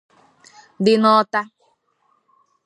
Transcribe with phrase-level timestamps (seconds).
[0.83, 1.41] dị n'Ọta